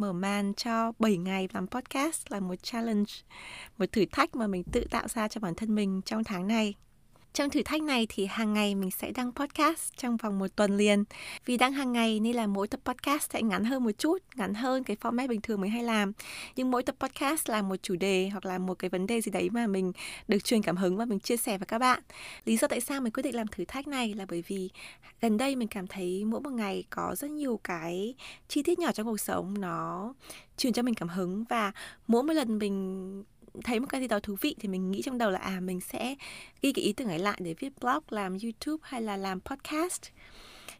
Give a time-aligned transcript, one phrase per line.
[0.00, 3.12] mở màn cho 7 ngày làm podcast là một challenge,
[3.78, 6.74] một thử thách mà mình tự tạo ra cho bản thân mình trong tháng này.
[7.34, 10.76] Trong thử thách này thì hàng ngày mình sẽ đăng podcast trong vòng một tuần
[10.76, 11.04] liền.
[11.44, 14.54] Vì đăng hàng ngày nên là mỗi tập podcast sẽ ngắn hơn một chút, ngắn
[14.54, 16.12] hơn cái format bình thường mình hay làm.
[16.56, 19.32] Nhưng mỗi tập podcast là một chủ đề hoặc là một cái vấn đề gì
[19.32, 19.92] đấy mà mình
[20.28, 22.02] được truyền cảm hứng và mình chia sẻ với các bạn.
[22.44, 24.70] Lý do tại sao mình quyết định làm thử thách này là bởi vì
[25.20, 28.14] gần đây mình cảm thấy mỗi một ngày có rất nhiều cái
[28.48, 30.14] chi tiết nhỏ trong cuộc sống nó
[30.56, 31.72] truyền cho mình cảm hứng và
[32.06, 33.24] mỗi một lần mình
[33.64, 35.80] thấy một cái gì đó thú vị thì mình nghĩ trong đầu là à mình
[35.80, 36.14] sẽ
[36.62, 40.02] ghi cái ý tưởng ấy lại để viết blog làm youtube hay là làm podcast.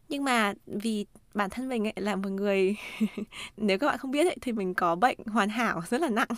[0.09, 2.77] Nhưng mà vì bản thân mình ấy là một người
[3.57, 6.29] nếu các bạn không biết ấy, thì mình có bệnh hoàn hảo rất là nặng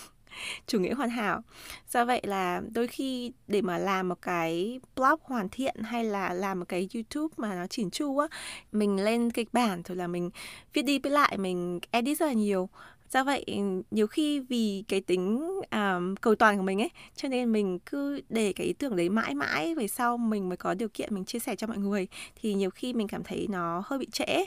[0.67, 1.43] chủ nghĩa hoàn hảo.
[1.89, 6.33] Do vậy là đôi khi để mà làm một cái blog hoàn thiện hay là
[6.33, 8.29] làm một cái youtube mà nó chỉn chu á
[8.73, 10.31] mình lên kịch bản rồi là mình
[10.73, 12.69] viết đi viết lại mình edit rất là nhiều
[13.13, 13.55] do vậy ừ,
[13.91, 18.21] nhiều khi vì cái tính um, cầu toàn của mình ấy cho nên mình cứ
[18.29, 21.25] để cái ý tưởng đấy mãi mãi về sau mình mới có điều kiện mình
[21.25, 22.07] chia sẻ cho mọi người
[22.43, 24.45] thì nhiều khi mình cảm thấy nó hơi bị trễ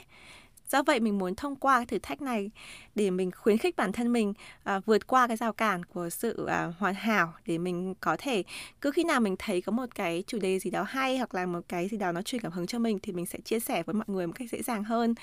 [0.70, 2.50] do vậy mình muốn thông qua cái thử thách này
[2.94, 4.32] để mình khuyến khích bản thân mình
[4.64, 8.42] à, vượt qua cái rào cản của sự à, hoàn hảo để mình có thể
[8.80, 11.46] cứ khi nào mình thấy có một cái chủ đề gì đó hay hoặc là
[11.46, 13.82] một cái gì đó nó truyền cảm hứng cho mình thì mình sẽ chia sẻ
[13.82, 15.14] với mọi người một cách dễ dàng hơn.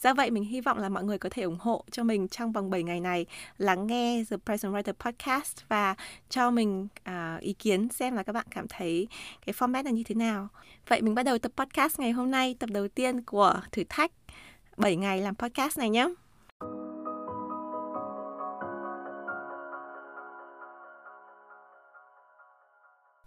[0.00, 2.52] Do vậy mình hy vọng là mọi người có thể ủng hộ cho mình trong
[2.52, 3.26] vòng 7 ngày này
[3.58, 5.94] lắng nghe The Present Writer Podcast và
[6.28, 9.08] cho mình à, ý kiến xem là các bạn cảm thấy
[9.46, 10.48] cái format này như thế nào.
[10.88, 14.12] Vậy mình bắt đầu tập podcast ngày hôm nay tập đầu tiên của thử thách.
[14.76, 16.08] 7 ngày làm podcast này nhé.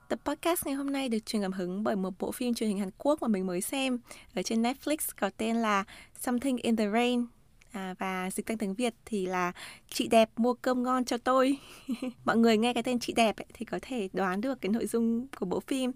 [0.09, 2.79] Tập podcast ngày hôm nay được truyền cảm hứng bởi một bộ phim truyền hình
[2.79, 3.99] Hàn Quốc mà mình mới xem
[4.35, 5.83] ở trên Netflix có tên là
[6.19, 7.25] Something in the Rain
[7.71, 9.51] à, và dịch sang tiếng Việt thì là
[9.89, 11.57] chị đẹp mua cơm ngon cho tôi.
[12.25, 14.87] Mọi người nghe cái tên chị đẹp ấy, thì có thể đoán được cái nội
[14.87, 15.91] dung của bộ phim.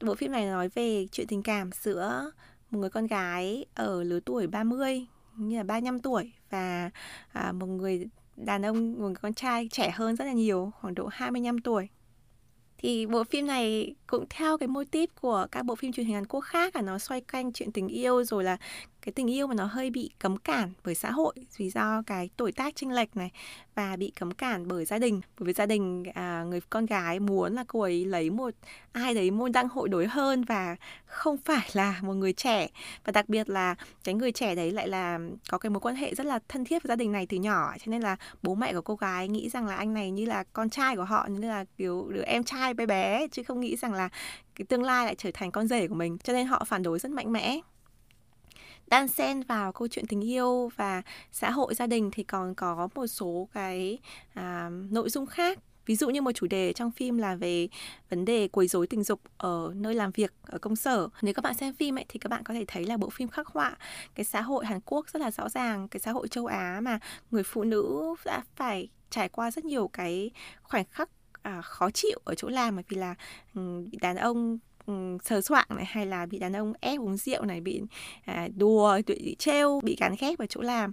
[0.00, 2.30] Bộ phim này nói về chuyện tình cảm giữa
[2.70, 5.06] một người con gái ở lứa tuổi 30
[5.36, 6.90] như là 35 tuổi và
[7.32, 8.06] à, một người
[8.36, 11.88] đàn ông, một người con trai trẻ hơn rất là nhiều, khoảng độ 25 tuổi.
[12.78, 16.14] Thì bộ phim này cũng theo cái mô típ của các bộ phim truyền hình
[16.14, 18.56] Hàn Quốc khác là nó xoay quanh chuyện tình yêu rồi là
[19.02, 22.30] cái tình yêu mà nó hơi bị cấm cản bởi xã hội vì do cái
[22.36, 23.30] tuổi tác chênh lệch này
[23.74, 25.20] và bị cấm cản bởi gia đình.
[25.38, 28.54] Bởi vì gia đình à, người con gái muốn là cô ấy lấy một
[28.92, 30.76] ai đấy môn đăng hội đối hơn và
[31.06, 32.68] không phải là một người trẻ.
[33.04, 35.18] Và đặc biệt là cái người trẻ đấy lại là
[35.50, 37.74] có cái mối quan hệ rất là thân thiết với gia đình này từ nhỏ.
[37.78, 40.44] Cho nên là bố mẹ của cô gái nghĩ rằng là anh này như là
[40.52, 43.76] con trai của họ như là kiểu đứa em trai bé bé chứ không nghĩ
[43.76, 44.08] rằng là
[44.54, 46.18] cái tương lai lại trở thành con rể của mình.
[46.18, 47.60] Cho nên họ phản đối rất mạnh mẽ
[48.90, 52.88] đan xen vào câu chuyện tình yêu và xã hội gia đình thì còn có
[52.94, 53.98] một số cái
[54.34, 55.58] à, nội dung khác.
[55.86, 57.68] Ví dụ như một chủ đề trong phim là về
[58.10, 61.08] vấn đề quấy rối tình dục ở nơi làm việc ở công sở.
[61.22, 63.28] Nếu các bạn xem phim ấy thì các bạn có thể thấy là bộ phim
[63.28, 63.76] khắc họa
[64.14, 66.98] cái xã hội Hàn Quốc rất là rõ ràng cái xã hội châu Á mà
[67.30, 70.30] người phụ nữ đã phải trải qua rất nhiều cái
[70.62, 71.10] khoảnh khắc
[71.42, 72.76] à, khó chịu ở chỗ làm.
[72.76, 73.14] Bởi vì là
[74.00, 77.60] đàn ông Ừ, sờ soạng này hay là bị đàn ông ép uống rượu này
[77.60, 77.82] bị
[78.24, 80.92] à, đùa bị trêu bị gắn ghép vào chỗ làm.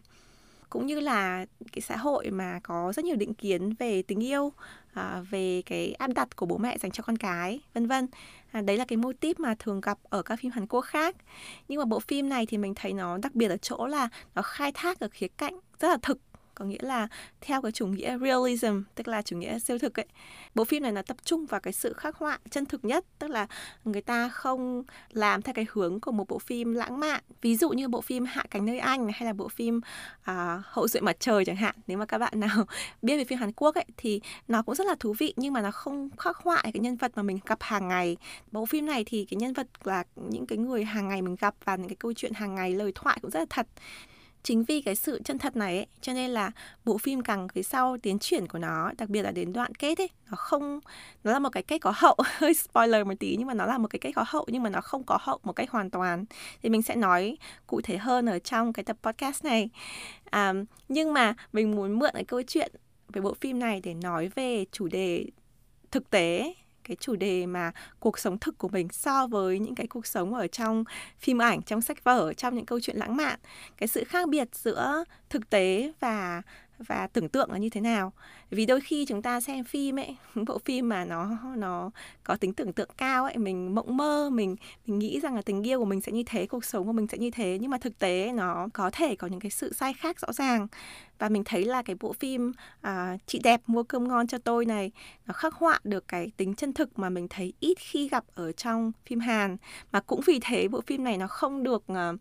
[0.70, 4.52] Cũng như là cái xã hội mà có rất nhiều định kiến về tình yêu
[4.94, 8.08] à, về cái áp đặt của bố mẹ dành cho con cái vân vân.
[8.52, 11.16] À, đấy là cái mô típ mà thường gặp ở các phim Hàn Quốc khác.
[11.68, 14.42] Nhưng mà bộ phim này thì mình thấy nó đặc biệt ở chỗ là nó
[14.42, 16.18] khai thác ở khía cạnh rất là thực
[16.56, 17.08] có nghĩa là
[17.42, 20.06] theo cái chủ nghĩa realism tức là chủ nghĩa siêu thực ấy.
[20.56, 23.28] Bộ phim này nó tập trung vào cái sự khắc họa chân thực nhất tức
[23.28, 23.48] là
[23.84, 27.24] người ta không làm theo cái hướng của một bộ phim lãng mạn.
[27.42, 30.88] Ví dụ như bộ phim hạ cánh nơi anh hay là bộ phim uh, hậu
[30.88, 31.76] duệ mặt trời chẳng hạn.
[31.88, 32.66] Nếu mà các bạn nào
[33.02, 35.62] biết về phim Hàn Quốc ấy thì nó cũng rất là thú vị nhưng mà
[35.62, 38.18] nó không khắc họa cái nhân vật mà mình gặp hàng ngày.
[38.52, 41.56] Bộ phim này thì cái nhân vật là những cái người hàng ngày mình gặp
[41.64, 43.68] và những cái câu chuyện hàng ngày lời thoại cũng rất là thật
[44.46, 46.52] chính vì cái sự chân thật này ấy, cho nên là
[46.86, 49.98] bộ phim càng phía sau tiến triển của nó đặc biệt là đến đoạn kết
[49.98, 50.80] ấy nó không
[51.24, 52.16] nó là một cái kết có hậu.
[52.38, 54.70] Hơi spoiler một tí nhưng mà nó là một cái kết có hậu nhưng mà
[54.70, 56.26] nó không có hậu một cách hoàn toàn.
[56.64, 57.38] Thì mình sẽ nói
[57.68, 59.70] cụ thể hơn ở trong cái tập podcast này.
[60.30, 60.54] À,
[60.90, 62.72] nhưng mà mình muốn mượn cái câu chuyện
[63.14, 65.26] về bộ phim này để nói về chủ đề
[65.92, 66.54] thực tế
[66.86, 70.34] cái chủ đề mà cuộc sống thực của mình so với những cái cuộc sống
[70.34, 70.84] ở trong
[71.20, 73.40] phim ảnh, trong sách vở, trong những câu chuyện lãng mạn.
[73.78, 76.42] Cái sự khác biệt giữa thực tế và
[76.80, 78.14] và tưởng tượng là như thế nào.
[78.50, 80.16] Vì đôi khi chúng ta xem phim ấy
[80.48, 81.92] bộ phim mà nó nó
[82.24, 84.56] có tính tưởng tượng cao ấy mình mộng mơ mình
[84.88, 87.08] mình nghĩ rằng là tình yêu của mình sẽ như thế cuộc sống của mình
[87.08, 89.94] sẽ như thế nhưng mà thực tế nó có thể có những cái sự sai
[89.94, 90.68] khác rõ ràng.
[91.20, 92.52] Và mình thấy là cái bộ phim
[92.82, 94.92] à, chị đẹp mua cơm ngon cho tôi này
[95.26, 98.52] nó khắc họa được cái tính chân thực mà mình thấy ít khi gặp ở
[98.52, 99.58] trong phim Hàn.
[99.92, 102.20] Mà cũng vì thế bộ phim này nó không được uh,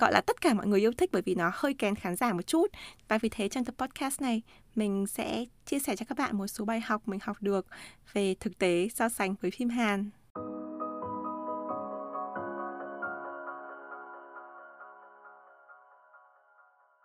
[0.00, 2.32] gọi là tất cả mọi người yêu thích bởi vì nó hơi kén khán giả
[2.32, 2.66] một chút.
[3.08, 4.42] Và vì thế trong tập podcast này,
[4.74, 7.66] mình sẽ chia sẻ cho các bạn một số bài học mình học được
[8.12, 10.10] về thực tế so sánh với phim Hàn.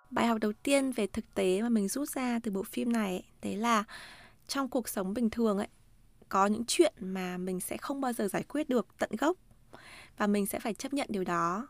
[0.10, 3.24] Bài học đầu tiên về thực tế mà mình rút ra từ bộ phim này,
[3.42, 3.84] đấy là
[4.48, 5.68] trong cuộc sống bình thường ấy,
[6.30, 9.38] có những chuyện mà mình sẽ không bao giờ giải quyết được tận gốc.
[10.18, 11.68] Và mình sẽ phải chấp nhận điều đó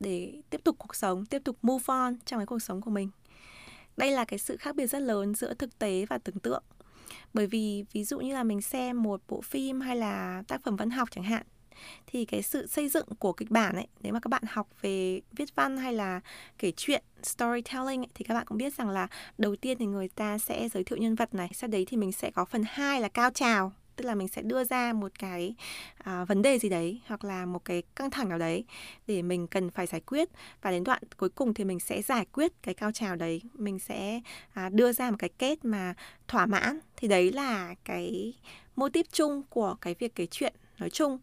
[0.00, 3.10] để tiếp tục cuộc sống, tiếp tục move on trong cái cuộc sống của mình.
[3.96, 6.62] Đây là cái sự khác biệt rất lớn giữa thực tế và tưởng tượng.
[7.34, 10.76] Bởi vì ví dụ như là mình xem một bộ phim hay là tác phẩm
[10.76, 11.46] văn học chẳng hạn
[12.06, 15.20] thì cái sự xây dựng của kịch bản ấy nếu mà các bạn học về
[15.32, 16.20] viết văn hay là
[16.58, 19.08] kể chuyện storytelling ấy, thì các bạn cũng biết rằng là
[19.38, 22.12] đầu tiên thì người ta sẽ giới thiệu nhân vật này sau đấy thì mình
[22.12, 25.54] sẽ có phần 2 là cao trào tức là mình sẽ đưa ra một cái
[25.98, 28.64] à, vấn đề gì đấy hoặc là một cái căng thẳng nào đấy
[29.06, 30.28] để mình cần phải giải quyết.
[30.62, 33.42] Và đến đoạn cuối cùng thì mình sẽ giải quyết cái cao trào đấy.
[33.54, 34.20] Mình sẽ
[34.54, 35.94] à, đưa ra một cái kết mà
[36.28, 36.78] thỏa mãn.
[36.96, 38.34] Thì đấy là cái
[38.76, 41.18] mô típ chung của cái việc kể chuyện nói chung.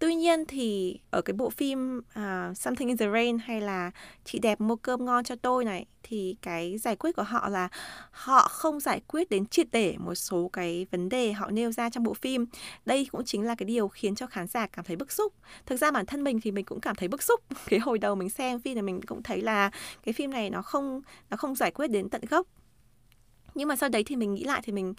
[0.00, 3.90] Tuy nhiên thì ở cái bộ phim uh, Something in the Rain hay là
[4.24, 7.68] Chị đẹp mua cơm ngon cho tôi này thì cái giải quyết của họ là
[8.10, 11.90] họ không giải quyết đến triệt để một số cái vấn đề họ nêu ra
[11.90, 12.46] trong bộ phim.
[12.86, 15.34] Đây cũng chính là cái điều khiến cho khán giả cảm thấy bức xúc.
[15.66, 17.40] Thực ra bản thân mình thì mình cũng cảm thấy bức xúc.
[17.68, 19.70] Cái hồi đầu mình xem phim thì mình cũng thấy là
[20.02, 21.00] cái phim này nó không
[21.30, 22.46] nó không giải quyết đến tận gốc
[23.54, 24.94] nhưng mà sau đấy thì mình nghĩ lại thì mình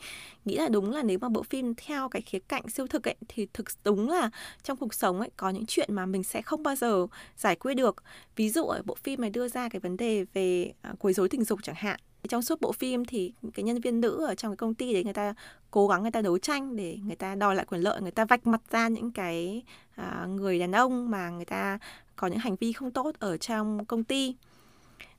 [0.46, 3.16] nghĩ là đúng là nếu mà bộ phim theo cái khía cạnh siêu thực ấy
[3.28, 4.30] thì thực đúng là
[4.64, 7.08] trong cuộc sống ấy có những chuyện mà mình sẽ không bao giờ
[7.38, 8.04] giải quyết được.
[8.36, 11.30] Ví dụ ở bộ phim này đưa ra cái vấn đề về à, quấy rối
[11.30, 12.00] tình dục chẳng hạn
[12.30, 15.04] trong suốt bộ phim thì cái nhân viên nữ ở trong cái công ty đấy
[15.04, 15.34] người ta
[15.72, 18.26] cố gắng người ta đấu tranh để người ta đòi lại quyền lợi người ta
[18.26, 19.64] vạch mặt ra những cái
[19.96, 21.80] à, người đàn ông mà người ta
[22.16, 24.36] có những hành vi không tốt ở trong công ty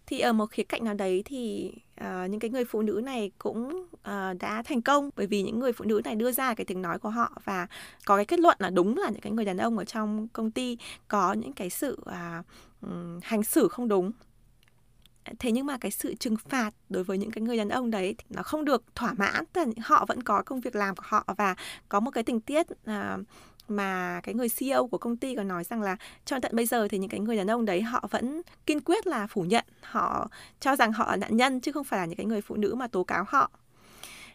[0.07, 3.31] thì ở một khía cạnh nào đấy thì uh, những cái người phụ nữ này
[3.39, 5.11] cũng uh, đã thành công.
[5.17, 7.67] Bởi vì những người phụ nữ này đưa ra cái tiếng nói của họ và
[8.05, 10.51] có cái kết luận là đúng là những cái người đàn ông ở trong công
[10.51, 10.79] ty
[11.09, 12.45] có những cái sự uh,
[13.23, 14.13] hành xử không đúng.
[15.39, 18.15] Thế nhưng mà cái sự trừng phạt đối với những cái người đàn ông đấy
[18.19, 19.45] thì nó không được thỏa mãn.
[19.53, 21.55] Tức là họ vẫn có công việc làm của họ và
[21.89, 23.27] có một cái tình tiết uh,
[23.77, 26.89] mà cái người CEO của công ty còn nói rằng là cho tận bây giờ
[26.89, 30.29] thì những cái người đàn ông đấy họ vẫn kiên quyết là phủ nhận họ
[30.61, 32.75] cho rằng họ là nạn nhân chứ không phải là những cái người phụ nữ
[32.75, 33.51] mà tố cáo họ.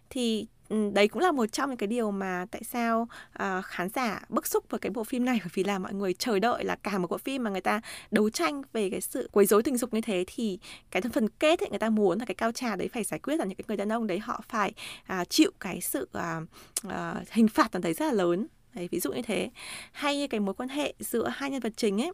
[0.09, 3.07] Thì ừ, đấy cũng là một trong những cái điều mà tại sao
[3.43, 5.39] uh, khán giả bức xúc với cái bộ phim này.
[5.43, 7.81] Bởi vì là mọi người chờ đợi là cả một bộ phim mà người ta
[8.11, 10.59] đấu tranh về cái sự quấy rối tình dục như thế thì
[10.91, 13.35] cái phần kết ấy người ta muốn là cái cao trào đấy phải giải quyết
[13.35, 14.73] là những cái người đàn ông đấy họ phải
[15.21, 16.43] uh, chịu cái sự uh,
[16.87, 18.47] uh, hình phạt tầm đấy rất là lớn.
[18.77, 19.49] Đấy, ví dụ như thế.
[19.91, 22.11] Hay như cái mối quan hệ giữa hai nhân vật chính ấy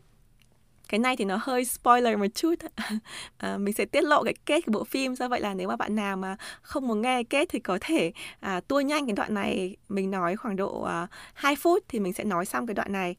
[0.89, 2.55] cái này thì nó hơi spoiler một chút.
[3.37, 5.15] À, mình sẽ tiết lộ cái kết của bộ phim.
[5.15, 8.11] Do vậy là nếu mà bạn nào mà không muốn nghe kết thì có thể
[8.39, 9.77] à, tua nhanh cái đoạn này.
[9.89, 13.15] Mình nói khoảng độ à, 2 phút thì mình sẽ nói xong cái đoạn này.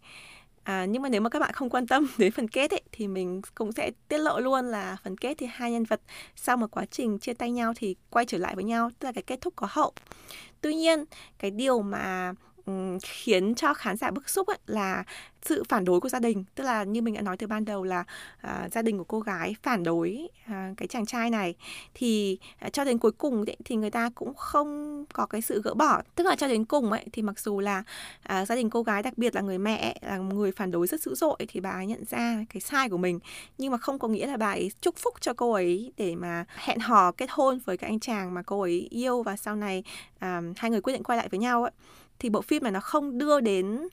[0.64, 3.08] À, nhưng mà nếu mà các bạn không quan tâm đến phần kết ấy, thì
[3.08, 6.00] mình cũng sẽ tiết lộ luôn là phần kết thì hai nhân vật
[6.36, 9.12] sau một quá trình chia tay nhau thì quay trở lại với nhau tức là
[9.12, 9.92] cái kết thúc có hậu.
[10.60, 11.04] Tuy nhiên
[11.38, 12.32] cái điều mà
[13.02, 15.04] khiến cho khán giả bức xúc ấy là
[15.42, 16.44] sự phản đối của gia đình.
[16.54, 18.04] Tức là như mình đã nói từ ban đầu là
[18.46, 21.54] uh, gia đình của cô gái phản đối uh, cái chàng trai này.
[21.94, 25.62] Thì uh, cho đến cuối cùng ấy, thì người ta cũng không có cái sự
[25.62, 26.02] gỡ bỏ.
[26.14, 27.84] Tức là cho đến cùng ấy thì mặc dù là
[28.40, 31.00] uh, gia đình cô gái đặc biệt là người mẹ là người phản đối rất
[31.00, 33.18] dữ dội thì bà ấy nhận ra cái sai của mình.
[33.58, 36.44] Nhưng mà không có nghĩa là bà ấy chúc phúc cho cô ấy để mà
[36.56, 39.22] hẹn hò kết hôn với cái anh chàng mà cô ấy yêu.
[39.22, 39.84] Và sau này
[40.16, 41.72] uh, hai người quyết định quay lại với nhau ấy
[42.24, 43.88] thì bộ phim này nó không đưa đến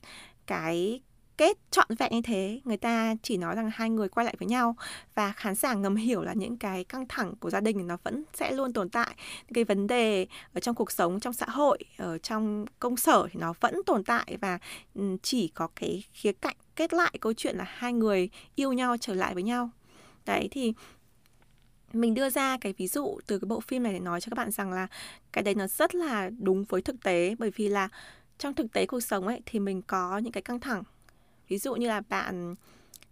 [0.46, 1.00] cái
[1.36, 2.60] kết trọn vẹn như thế.
[2.64, 4.76] Người ta chỉ nói rằng hai người quay lại với nhau
[5.14, 8.24] và khán giả ngầm hiểu là những cái căng thẳng của gia đình nó vẫn
[8.34, 9.14] sẽ luôn tồn tại.
[9.54, 13.40] Cái vấn đề ở trong cuộc sống, trong xã hội, ở trong công sở thì
[13.40, 14.58] nó vẫn tồn tại và
[14.94, 18.96] ừ, chỉ có cái khía cạnh kết lại câu chuyện là hai người yêu nhau,
[19.00, 19.70] trở lại với nhau.
[20.26, 20.72] Đấy, thì
[21.92, 24.36] mình đưa ra cái ví dụ từ cái bộ phim này để nói cho các
[24.36, 24.86] bạn rằng là
[25.32, 27.34] cái đấy nó rất là đúng với thực tế.
[27.38, 27.88] Bởi vì là
[28.42, 30.82] trong thực tế cuộc sống ấy thì mình có những cái căng thẳng.
[31.48, 32.54] Ví dụ như là bạn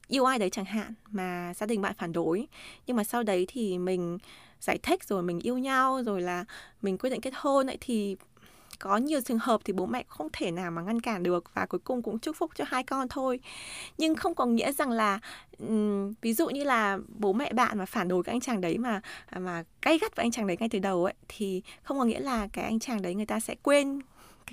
[0.09, 2.47] yêu ai đấy chẳng hạn mà gia đình bạn phản đối
[2.87, 4.19] nhưng mà sau đấy thì mình
[4.61, 6.45] giải thích rồi mình yêu nhau rồi là
[6.83, 8.17] mình quyết định kết hôn ấy thì
[8.79, 11.67] có nhiều trường hợp thì bố mẹ không thể nào mà ngăn cản được và
[11.67, 13.41] cuối cùng cũng chúc phúc cho hai con thôi.
[13.99, 15.21] Nhưng không có nghĩa rằng là
[15.59, 18.79] um, ví dụ như là bố mẹ bạn mà phản đối cái anh chàng đấy
[18.79, 19.01] mà
[19.37, 22.21] mà cay gắt với anh chàng đấy ngay từ đầu ấy thì không có nghĩa
[22.21, 24.01] là cái anh chàng đấy người ta sẽ quên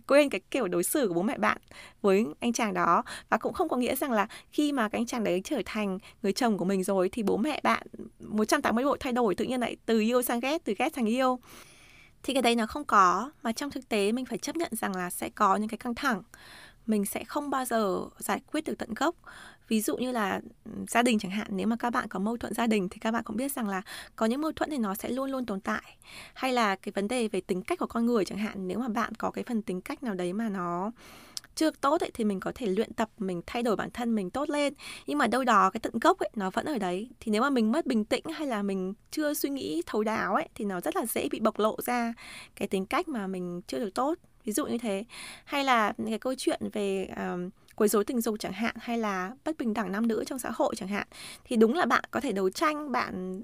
[0.07, 1.57] quên cái kiểu đối xử của bố mẹ bạn
[2.01, 3.03] với anh chàng đó.
[3.29, 5.99] Và cũng không có nghĩa rằng là khi mà cái anh chàng đấy trở thành
[6.23, 7.87] người chồng của mình rồi thì bố mẹ bạn
[8.19, 11.39] 180 độ thay đổi, tự nhiên lại từ yêu sang ghét, từ ghét sang yêu.
[12.23, 14.95] Thì cái đấy nó không có, mà trong thực tế mình phải chấp nhận rằng
[14.95, 16.23] là sẽ có những cái căng thẳng.
[16.85, 19.15] Mình sẽ không bao giờ giải quyết được tận gốc
[19.67, 20.41] ví dụ như là
[20.87, 23.11] gia đình chẳng hạn nếu mà các bạn có mâu thuẫn gia đình thì các
[23.11, 23.81] bạn cũng biết rằng là
[24.15, 25.97] có những mâu thuẫn thì nó sẽ luôn luôn tồn tại.
[26.33, 28.87] Hay là cái vấn đề về tính cách của con người chẳng hạn nếu mà
[28.87, 30.91] bạn có cái phần tính cách nào đấy mà nó
[31.55, 34.29] chưa tốt ấy, thì mình có thể luyện tập mình thay đổi bản thân mình
[34.29, 34.73] tốt lên.
[35.07, 37.09] Nhưng mà đâu đó cái tận gốc ấy nó vẫn ở đấy.
[37.19, 40.35] Thì nếu mà mình mất bình tĩnh hay là mình chưa suy nghĩ thấu đáo
[40.35, 42.13] ấy thì nó rất là dễ bị bộc lộ ra
[42.55, 44.15] cái tính cách mà mình chưa được tốt.
[44.43, 45.03] Ví dụ như thế.
[45.45, 48.97] Hay là những cái câu chuyện về uh, quấy rối tình dục chẳng hạn hay
[48.97, 51.07] là bất bình đẳng nam nữ trong xã hội chẳng hạn
[51.43, 53.41] thì đúng là bạn có thể đấu tranh bạn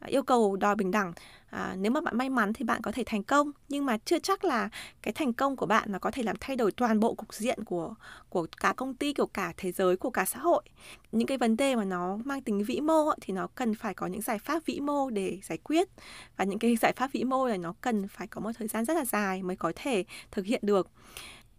[0.00, 1.12] à, yêu cầu đòi bình đẳng.
[1.50, 4.18] À, nếu mà bạn may mắn thì bạn có thể thành công nhưng mà chưa
[4.18, 4.68] chắc là
[5.02, 7.64] cái thành công của bạn nó có thể làm thay đổi toàn bộ cục diện
[7.64, 7.94] của
[8.28, 10.62] của cả công ty của cả thế giới của cả xã hội.
[11.12, 14.06] Những cái vấn đề mà nó mang tính vĩ mô thì nó cần phải có
[14.06, 15.88] những giải pháp vĩ mô để giải quyết.
[16.36, 18.84] Và những cái giải pháp vĩ mô này nó cần phải có một thời gian
[18.84, 20.90] rất là dài mới có thể thực hiện được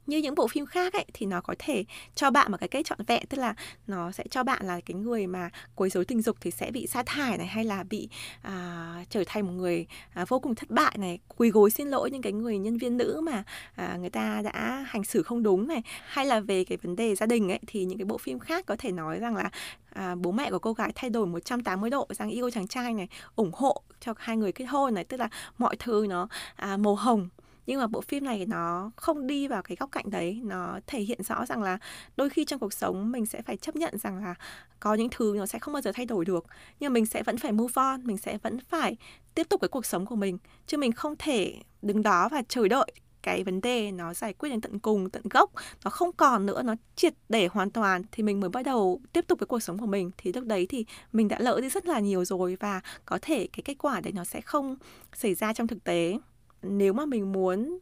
[0.07, 2.85] như những bộ phim khác ấy thì nó có thể cho bạn một cái kết
[2.85, 3.55] trọn vẹn tức là
[3.87, 6.87] nó sẽ cho bạn là cái người mà quấy rối tình dục thì sẽ bị
[6.87, 8.09] sa thải này hay là bị
[8.41, 12.11] à, trở thành một người à, vô cùng thất bại này quỳ gối xin lỗi
[12.11, 13.43] những cái người nhân viên nữ mà
[13.75, 15.81] à, người ta đã hành xử không đúng này.
[16.05, 18.65] Hay là về cái vấn đề gia đình ấy thì những cái bộ phim khác
[18.65, 19.49] có thể nói rằng là
[19.93, 23.07] à, bố mẹ của cô gái thay đổi 180 độ sang yêu chàng trai này
[23.35, 26.95] ủng hộ cho hai người kết hôn này tức là mọi thứ nó à, màu
[26.95, 27.29] hồng
[27.65, 30.99] nhưng mà bộ phim này nó không đi vào cái góc cạnh đấy, nó thể
[30.99, 31.77] hiện rõ rằng là
[32.17, 34.35] đôi khi trong cuộc sống mình sẽ phải chấp nhận rằng là
[34.79, 36.45] có những thứ nó sẽ không bao giờ thay đổi được,
[36.79, 38.97] nhưng mà mình sẽ vẫn phải move on, mình sẽ vẫn phải
[39.35, 40.37] tiếp tục cái cuộc sống của mình,
[40.67, 42.91] chứ mình không thể đứng đó và chờ đợi
[43.23, 45.51] cái vấn đề nó giải quyết đến tận cùng, tận gốc,
[45.83, 49.25] nó không còn nữa, nó triệt để hoàn toàn thì mình mới bắt đầu tiếp
[49.27, 50.11] tục cái cuộc sống của mình.
[50.17, 53.47] Thì lúc đấy thì mình đã lỡ đi rất là nhiều rồi và có thể
[53.53, 54.75] cái kết quả đấy nó sẽ không
[55.13, 56.17] xảy ra trong thực tế
[56.61, 57.79] nếu mà mình muốn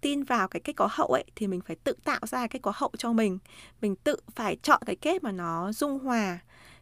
[0.00, 2.72] tin vào cái kết có hậu ấy, thì mình phải tự tạo ra cái có
[2.74, 3.38] hậu cho mình.
[3.80, 6.38] Mình tự phải chọn cái kết mà nó dung hòa,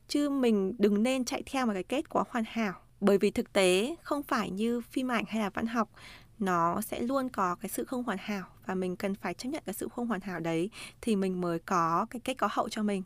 [0.08, 2.74] chứ mình đừng nên chạy theo một cái kết quá hoàn hảo.
[3.00, 5.90] Bởi vì thực tế, không phải như phim ảnh hay là văn học,
[6.38, 9.62] nó sẽ luôn có cái sự không hoàn hảo và mình cần phải chấp nhận
[9.66, 10.70] cái sự không hoàn hảo đấy
[11.00, 13.02] thì mình mới có cái kết có hậu cho mình.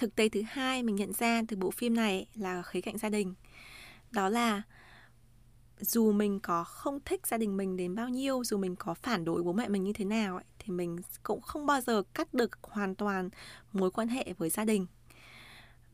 [0.00, 3.08] Thực tế thứ hai mình nhận ra từ bộ phim này là khía cạnh gia
[3.08, 3.34] đình.
[4.10, 4.62] Đó là
[5.80, 9.24] dù mình có không thích gia đình mình đến bao nhiêu dù mình có phản
[9.24, 12.34] đối bố mẹ mình như thế nào ấy, thì mình cũng không bao giờ cắt
[12.34, 13.30] được hoàn toàn
[13.72, 14.86] mối quan hệ với gia đình.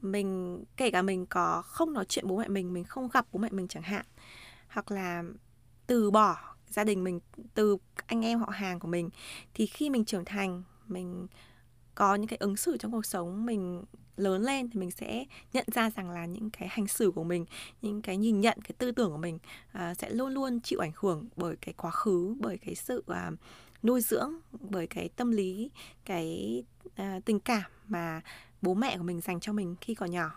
[0.00, 3.38] Mình kể cả mình có không nói chuyện bố mẹ mình mình không gặp bố
[3.38, 4.06] mẹ mình chẳng hạn
[4.68, 5.22] hoặc là
[5.86, 7.20] từ bỏ gia đình mình
[7.54, 9.10] từ anh em họ hàng của mình
[9.54, 11.26] thì khi mình trưởng thành mình
[11.96, 13.84] có những cái ứng xử trong cuộc sống mình
[14.16, 17.46] lớn lên thì mình sẽ nhận ra rằng là những cái hành xử của mình
[17.82, 19.38] những cái nhìn nhận cái tư tưởng của mình
[19.74, 23.38] uh, sẽ luôn luôn chịu ảnh hưởng bởi cái quá khứ bởi cái sự uh,
[23.82, 25.70] nuôi dưỡng bởi cái tâm lý
[26.04, 28.20] cái uh, tình cảm mà
[28.62, 30.30] bố mẹ của mình dành cho mình khi còn nhỏ.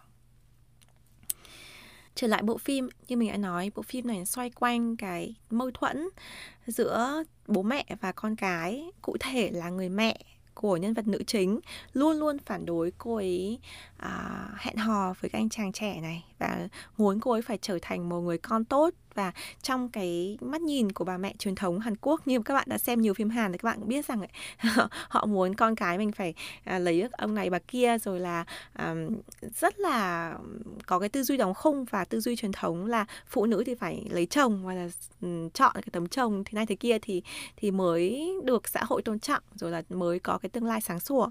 [2.16, 5.72] Trở lại bộ phim như mình đã nói bộ phim này xoay quanh cái mâu
[5.72, 6.10] thuẫn
[6.68, 10.18] giữa bố mẹ và con cái cụ thể là người mẹ
[10.62, 11.60] của nhân vật nữ chính
[11.94, 13.60] luôn luôn phản đối cô ấy
[13.98, 17.80] à, hẹn hò với các anh chàng trẻ này và muốn cô ấy phải trở
[17.82, 18.94] thành một người con tốt.
[19.14, 22.68] Và trong cái mắt nhìn của bà mẹ truyền thống Hàn Quốc như các bạn
[22.70, 24.30] đã xem nhiều phim Hàn thì các bạn cũng biết rằng ấy,
[25.10, 28.96] họ muốn con cái mình phải à, lấy ông này bà kia rồi là à,
[29.56, 30.34] rất là
[30.86, 33.76] có cái tư duy đóng khung và tư duy truyền thống là phụ nữ thì
[33.76, 34.90] phải lấy chồng và là
[35.22, 37.22] um, chọn cái tấm chồng thế này thế kia thì
[37.58, 41.00] thì mới được xã hội tôn trọng rồi là mới có cái tương lai sáng
[41.00, 41.30] sủa.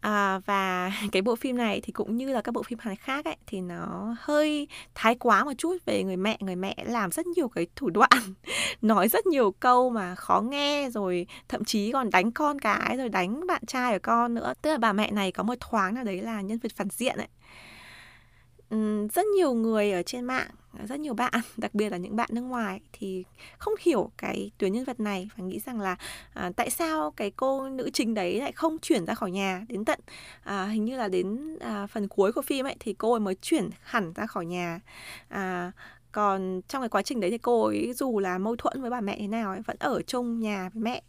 [0.00, 3.24] À, và cái bộ phim này thì cũng như là các bộ phim Hàn khác
[3.24, 6.38] ấy thì nó hơi thái quá một chút về người mẹ.
[6.40, 8.10] Người mẹ làm rất nhiều cái thủ đoạn
[8.82, 13.08] nói rất nhiều câu mà khó nghe rồi thậm chí còn đánh con cái rồi
[13.08, 14.54] đánh bạn trai của con nữa.
[14.62, 17.16] Tức là bà mẹ này có một thoáng nào đấy là nhân vật phản diện
[17.16, 17.28] ấy.
[18.70, 20.50] Ừ, rất nhiều người ở trên mạng
[20.88, 23.24] rất nhiều bạn đặc biệt là những bạn nước ngoài thì
[23.58, 25.96] không hiểu cái tuyến nhân vật này và nghĩ rằng là
[26.34, 29.84] à, tại sao cái cô nữ chính đấy lại không chuyển ra khỏi nhà đến
[29.84, 30.00] tận
[30.42, 33.34] à, hình như là đến à, phần cuối của phim ấy thì cô ấy mới
[33.34, 34.80] chuyển hẳn ra khỏi nhà.
[35.28, 35.72] À,
[36.16, 39.00] còn trong cái quá trình đấy thì cô ấy dù là mâu thuẫn với bà
[39.00, 41.02] mẹ thế nào ấy, vẫn ở chung nhà với mẹ.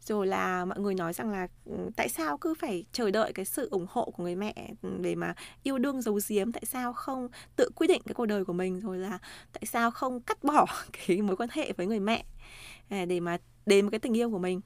[0.00, 3.44] Rồi là mọi người nói rằng là ừ, tại sao cứ phải chờ đợi cái
[3.44, 6.52] sự ủng hộ của người mẹ ừ, để mà yêu đương giấu giếm?
[6.52, 9.18] Tại sao không tự quyết định cái cuộc đời của mình rồi là
[9.52, 10.66] tại sao không cắt bỏ
[11.06, 12.24] cái mối quan hệ với người mẹ
[12.88, 14.60] à, để mà đến một cái tình yêu của mình?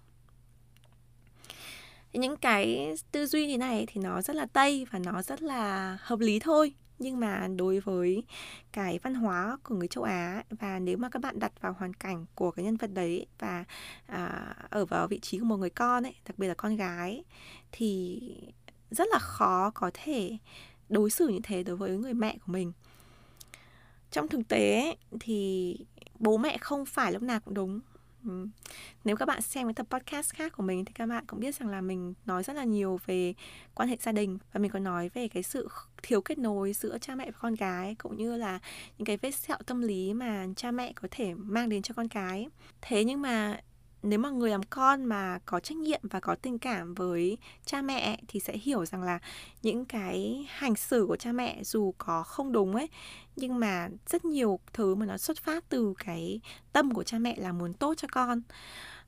[2.13, 5.99] Những cái tư duy như này thì nó rất là tây và nó rất là
[6.01, 8.25] hợp lý thôi nhưng mà đối với
[8.73, 11.95] cái văn hóa của người châu Á và nếu mà các bạn đặt vào hoàn
[11.95, 13.65] cảnh của cái nhân vật đấy và
[14.07, 17.25] à, ở vào vị trí của một người con ấy đặc biệt là con gái
[17.73, 18.21] thì
[18.91, 20.39] rất là khó có thể
[20.89, 22.73] đối xử như thế đối với người mẹ của mình.
[24.11, 25.77] Trong thực tế thì
[26.19, 27.81] bố mẹ không phải lúc nào cũng đúng
[29.05, 31.55] nếu các bạn xem cái tập podcast khác của mình thì các bạn cũng biết
[31.55, 33.35] rằng là mình nói rất là nhiều về
[33.75, 35.69] quan hệ gia đình và mình có nói về cái sự
[36.03, 38.59] thiếu kết nối giữa cha mẹ và con gái cũng như là
[38.99, 42.09] những cái vết sẹo tâm lý mà cha mẹ có thể mang đến cho con
[42.09, 42.49] cái.
[42.83, 43.61] Thế nhưng mà
[44.05, 47.83] nếu mà người làm con mà có trách nhiệm và có tình cảm với cha
[47.83, 49.19] mẹ thì sẽ hiểu rằng là
[49.63, 52.89] những cái hành xử của cha mẹ dù có không đúng ấy,
[53.37, 56.41] nhưng mà rất nhiều thứ mà nó xuất phát từ cái
[56.73, 58.43] tâm của cha mẹ là muốn tốt cho con.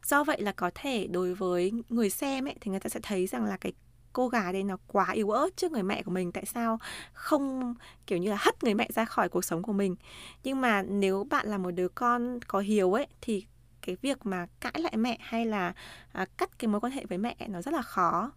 [0.05, 3.27] Do vậy là có thể đối với người xem ấy, thì người ta sẽ thấy
[3.27, 3.73] rằng là cái
[4.13, 6.33] cô gái đây nó quá yếu ớt trước người mẹ của mình.
[6.33, 6.79] Tại sao?
[7.13, 7.75] Không,
[8.07, 9.97] kiểu như là, hất người mẹ ra khỏi cuộc sống của mình.
[10.45, 13.47] Nhưng mà nếu bạn là một đứa con có hiếu ấy, thì
[13.87, 15.73] cái việc mà cãi lại mẹ hay là
[16.13, 18.33] à, cắt cái mối quan hệ với mẹ nó rất là khó.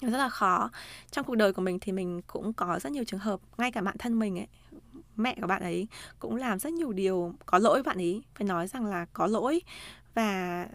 [0.00, 0.70] Nó rất là khó.
[1.10, 3.80] Trong cuộc đời của mình thì mình cũng có rất nhiều trường hợp ngay cả
[3.80, 4.46] bạn thân mình ấy
[5.16, 8.68] mẹ của bạn ấy cũng làm rất nhiều điều có lỗi bạn ấy phải nói
[8.68, 9.60] rằng là có lỗi.
[10.14, 10.68] Và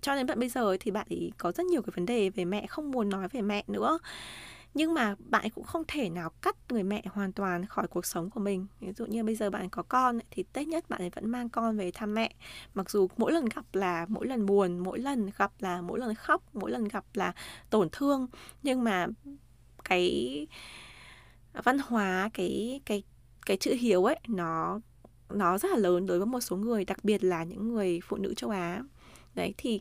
[0.00, 2.44] cho đến tận bây giờ thì bạn ấy có rất nhiều cái vấn đề về
[2.44, 3.98] mẹ không muốn nói về mẹ nữa
[4.74, 8.30] nhưng mà bạn cũng không thể nào cắt người mẹ hoàn toàn khỏi cuộc sống
[8.30, 8.66] của mình.
[8.80, 11.48] Ví dụ như bây giờ bạn có con thì tết nhất bạn ấy vẫn mang
[11.48, 12.34] con về thăm mẹ.
[12.74, 16.14] Mặc dù mỗi lần gặp là mỗi lần buồn, mỗi lần gặp là mỗi lần
[16.14, 17.32] khóc, mỗi lần gặp là
[17.70, 18.26] tổn thương,
[18.62, 19.06] nhưng mà
[19.84, 20.46] cái
[21.52, 23.02] văn hóa, cái cái
[23.46, 24.80] cái chữ hiếu ấy, nó
[25.30, 28.16] nó rất là lớn đối với một số người, đặc biệt là những người phụ
[28.16, 28.82] nữ châu Á.
[29.34, 29.80] Đấy, thì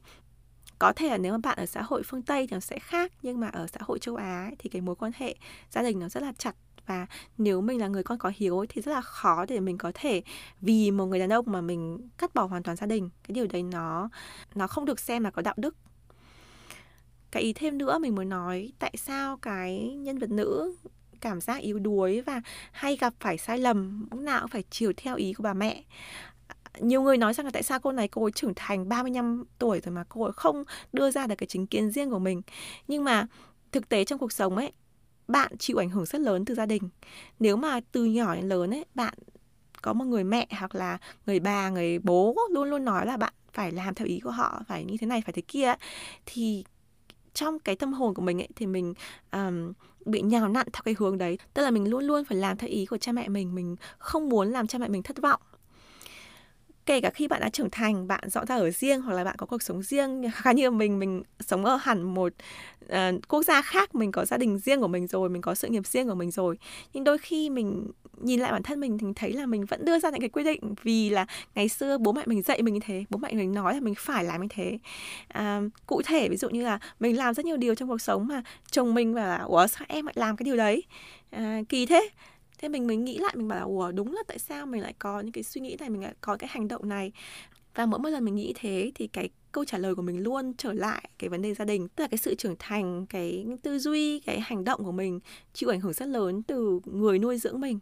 [0.80, 3.12] có thể là nếu mà bạn ở xã hội phương Tây thì nó sẽ khác
[3.22, 5.36] nhưng mà ở xã hội châu Á ấy, thì cái mối quan hệ
[5.72, 7.06] gia đình nó rất là chặt và
[7.38, 9.92] nếu mình là người con có hiếu ấy, thì rất là khó để mình có
[9.94, 10.22] thể
[10.62, 13.10] vì một người đàn ông mà mình cắt bỏ hoàn toàn gia đình.
[13.24, 14.10] Cái điều đấy nó
[14.56, 15.76] nó không được xem là có đạo đức.
[17.32, 20.76] Cái ý thêm nữa mình muốn nói tại sao cái nhân vật nữ
[21.22, 24.94] cảm giác yếu đuối và hay gặp phải sai lầm lúc nào cũng phải chiều
[24.98, 25.84] theo ý của bà mẹ?
[26.80, 29.80] Nhiều người nói rằng là tại sao cô này cô ấy trưởng thành 35 tuổi
[29.86, 32.42] rồi mà cô ấy không đưa ra được cái chính kiến riêng của mình.
[32.88, 33.28] Nhưng mà
[33.72, 34.72] thực tế trong cuộc sống ấy
[35.28, 36.90] bạn chịu ảnh hưởng rất lớn từ gia đình.
[37.40, 39.14] Nếu mà từ nhỏ đến lớn ấy bạn
[39.82, 43.34] có một người mẹ hoặc là người bà người bố luôn luôn nói là bạn
[43.54, 45.74] phải làm theo ý của họ phải như thế này phải thế kia
[46.26, 46.64] thì
[47.34, 48.94] trong cái tâm hồn của mình ấy thì mình
[49.32, 49.74] um,
[50.06, 51.38] bị nhào nặn theo cái hướng đấy.
[51.54, 54.30] Tức là mình luôn luôn phải làm theo ý của cha mẹ mình mình không
[54.30, 55.42] muốn làm cha mẹ mình thất vọng
[56.90, 59.36] kể cả khi bạn đã trưởng thành bạn dọn ra ở riêng hoặc là bạn
[59.38, 60.24] có cuộc sống riêng.
[60.34, 62.34] Khá như mình mình sống ở hẳn một
[62.86, 62.98] uh,
[63.28, 65.88] quốc gia khác mình có gia đình riêng của mình rồi mình có sự nghiệp
[65.88, 66.58] riêng của mình rồi.
[66.94, 70.00] Nhưng đôi khi mình nhìn lại bản thân mình thì thấy là mình vẫn đưa
[70.00, 71.26] ra những cái quyết định vì là
[71.56, 73.94] ngày xưa bố mẹ mình dạy mình như thế bố mẹ mình nói là mình
[73.98, 74.80] phải làm như thế.
[75.28, 78.28] À, cụ thể ví dụ như là mình làm rất nhiều điều trong cuộc sống
[78.28, 80.84] mà chồng mình bảo là ủa sao em lại làm cái điều đấy?
[81.32, 82.10] À, kỳ thế
[82.62, 84.94] thế mình mới nghĩ lại, mình bảo là, ủa, đúng là tại sao mình lại
[85.00, 87.12] có những cái suy nghĩ này, mình lại có cái hành động này?
[87.76, 90.54] Và mỗi một lần mình nghĩ thế thì cái câu trả lời của mình luôn
[90.58, 93.80] trở lại cái vấn đề gia đình, tức là cái sự trưởng thành, cái tư
[93.80, 95.20] duy, cái hành động của mình
[95.54, 97.80] chịu ảnh hưởng rất lớn từ người nuôi dưỡng mình.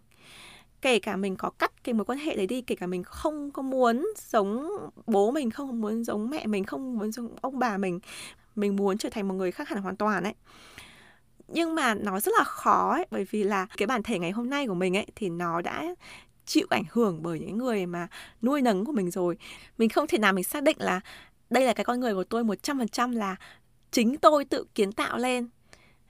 [0.81, 3.51] Kể cả mình có cắt cái mối quan hệ đấy đi, kể cả mình không
[3.51, 4.69] có muốn giống
[5.07, 7.99] bố mình, không muốn giống mẹ mình, không muốn giống ông bà mình
[8.55, 10.33] mình muốn trở thành một người khác hẳn hoàn toàn ấy
[11.47, 14.49] nhưng mà nó rất là khó ấy bởi vì là cái bản thể ngày hôm
[14.49, 15.95] nay của mình ấy thì nó đã
[16.45, 18.07] chịu ảnh hưởng bởi những người mà
[18.41, 19.37] nuôi nấng của mình rồi.
[19.77, 20.99] Mình không thể nào mình xác định là
[21.49, 23.35] đây là cái con người của tôi 100% là
[23.91, 25.47] chính tôi tự kiến tạo lên.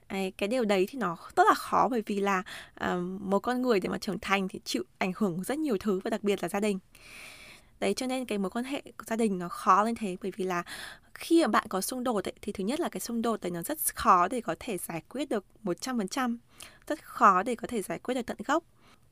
[0.09, 2.43] Đấy, cái điều đấy thì nó rất là khó bởi vì là
[2.85, 5.77] uh, một con người để mà trưởng thành thì chịu ảnh hưởng của rất nhiều
[5.79, 6.79] thứ và đặc biệt là gia đình
[7.79, 10.45] đấy cho nên cái mối quan hệ gia đình nó khó lên thế bởi vì
[10.45, 10.63] là
[11.13, 13.51] khi mà bạn có xung đột ấy, thì thứ nhất là cái xung đột đấy
[13.51, 16.37] nó rất khó để có thể giải quyết được 100%,
[16.87, 18.63] rất khó để có thể giải quyết được tận gốc.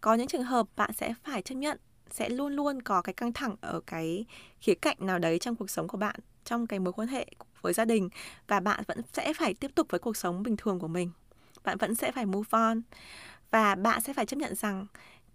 [0.01, 1.77] Có những trường hợp bạn sẽ phải chấp nhận
[2.11, 4.25] sẽ luôn luôn có cái căng thẳng ở cái
[4.59, 7.25] khía cạnh nào đấy trong cuộc sống của bạn trong cái mối quan hệ
[7.61, 8.09] với gia đình
[8.47, 11.11] và bạn vẫn sẽ phải tiếp tục với cuộc sống bình thường của mình
[11.63, 12.81] bạn vẫn sẽ phải move on
[13.51, 14.85] và bạn sẽ phải chấp nhận rằng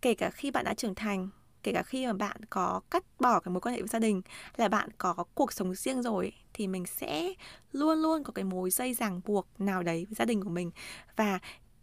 [0.02, 1.28] kể cả khi bạn đã trưởng thành
[1.62, 4.22] kể cả khi mà bạn có cắt bỏ cái mối quan hệ với gia đình
[4.56, 7.34] là bạn có cuộc sống riêng rồi thì mình sẽ
[7.72, 10.70] luôn luôn có cái mối dây ràng buộc nào đấy với gia đình của mình.
[11.16, 11.38] Và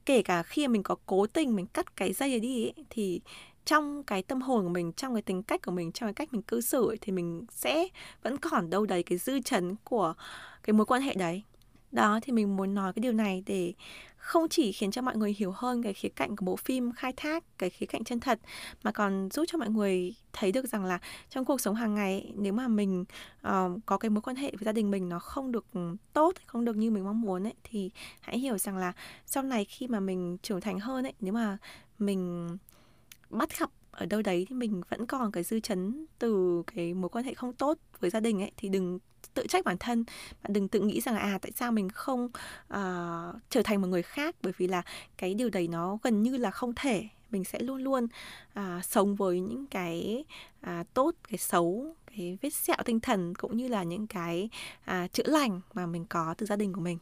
[0.06, 3.22] kể cả khi mình có cố tình mình cắt cái dây ấy đi ấy, thì
[3.66, 6.34] trong cái tâm hồn của mình trong cái tính cách của mình trong cái cách
[6.34, 7.88] mình cư xử ấy, thì mình sẽ
[8.24, 10.14] vẫn còn đâu đấy cái dư chấn của
[10.64, 11.44] cái mối quan hệ đấy.
[11.92, 13.74] Đó thì mình muốn nói cái điều này để
[14.28, 17.14] không chỉ khiến cho mọi người hiểu hơn cái khía cạnh của bộ phim khai
[17.18, 18.40] thác cái khía cạnh chân thật
[18.84, 22.34] mà còn giúp cho mọi người thấy được rằng là trong cuộc sống hàng ngày
[22.36, 23.06] nếu mà mình
[23.48, 23.52] uh,
[23.86, 25.66] có cái mối quan hệ với gia đình mình nó không được
[26.14, 28.94] tốt không được như mình mong muốn ấy thì hãy hiểu rằng là
[29.26, 31.58] sau này khi mà mình trưởng thành hơn ấy nếu mà
[32.00, 32.48] mình
[33.30, 37.10] bắt gặp ở đâu đấy thì mình vẫn còn cái dư chấn từ cái mối
[37.10, 39.00] quan hệ không tốt với gia đình ấy thì đừng
[39.38, 40.04] tự trách bản thân.
[40.44, 42.26] Bạn đừng tự nghĩ rằng là à tại sao mình không
[42.74, 44.36] uh, trở thành một người khác?
[44.42, 44.82] Bởi vì là
[45.18, 47.04] cái điều đấy nó gần như là không thể.
[47.32, 48.08] Mình sẽ luôn luôn
[48.60, 50.26] uh, sống với những cái
[50.66, 54.50] uh, tốt cái xấu cái vết sẹo tinh thần cũng như là những cái
[54.92, 56.98] uh, chữa lành mà mình có từ gia đình của mình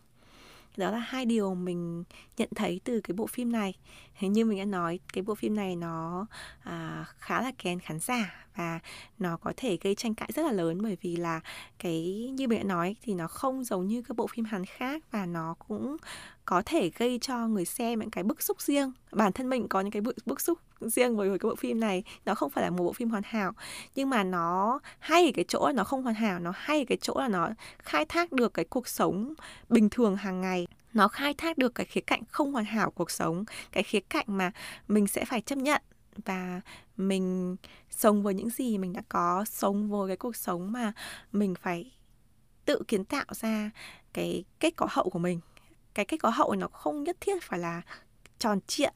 [0.78, 2.04] đó là hai điều mình
[2.38, 3.74] nhận thấy từ cái bộ phim này.
[4.22, 6.26] Như mình đã nói cái bộ phim này nó
[6.64, 8.80] à, khá là kén khán giả và
[9.20, 11.40] nó có thể gây tranh cãi rất là lớn bởi vì là
[11.80, 15.04] cái như mình đã nói thì nó không giống như các bộ phim Hàn khác
[15.12, 15.98] và nó cũng
[16.46, 18.92] có thể gây cho người xem những cái bức xúc riêng.
[19.12, 22.04] Bản thân mình có những cái bức xúc riêng với cái bộ phim này.
[22.26, 23.54] Nó không phải là một bộ phim hoàn hảo,
[23.96, 26.86] nhưng mà nó hay ở cái chỗ là nó không hoàn hảo, nó hay ở
[26.88, 29.34] cái chỗ là nó khai thác được cái cuộc sống
[29.70, 30.68] bình thường hàng ngày.
[30.94, 34.26] Nó khai thác được cái khía cạnh không hoàn hảo cuộc sống, cái khía cạnh
[34.28, 34.52] mà
[34.88, 35.82] mình sẽ phải chấp nhận
[36.26, 36.62] và
[36.98, 37.56] mình
[37.90, 40.94] sống với những gì mình đã có, sống với cái cuộc sống mà
[41.32, 41.92] mình phải
[42.66, 43.72] tự kiến tạo ra
[44.14, 45.40] cái kết quả hậu của mình
[45.96, 47.82] cái cách có hậu nó không nhất thiết phải là
[48.40, 48.90] tròn trịa,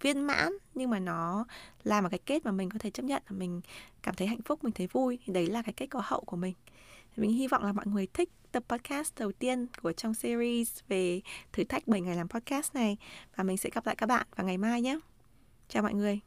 [0.00, 1.44] viên mãn, nhưng mà nó
[1.84, 3.60] là một cái kết mà mình có thể chấp nhận là mình
[4.02, 6.36] cảm thấy hạnh phúc, mình thấy vui thì đấy là cái kết có hậu của
[6.36, 6.54] mình
[7.18, 11.20] mình hy vọng là mọi người thích tập podcast đầu tiên của trong series về
[11.52, 12.96] thử thách 7 ngày làm podcast này
[13.36, 14.98] và mình sẽ gặp lại các bạn vào ngày mai nhé.
[15.68, 16.20] Chào mọi người.